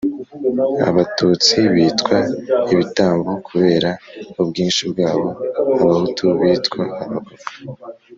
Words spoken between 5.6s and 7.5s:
abahutu bitwa abagome